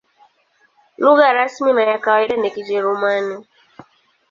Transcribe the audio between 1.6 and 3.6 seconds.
na ya kawaida ni Kijerumani.